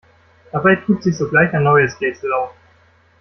Dabei 0.51 0.77
tut 0.77 1.03
sich 1.03 1.15
sogleich 1.15 1.53
ein 1.53 1.61
neues 1.61 2.01
Rätsel 2.01 2.33
auf. 2.33 2.55